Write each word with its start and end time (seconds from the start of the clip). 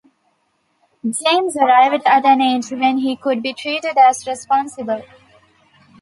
James 1.03 1.55
arrived 1.55 2.07
at 2.07 2.25
an 2.25 2.41
age 2.41 2.71
when 2.71 2.97
he 2.97 3.15
could 3.15 3.43
be 3.43 3.53
treated 3.53 3.95
as 3.99 4.25
responsible. 4.25 5.03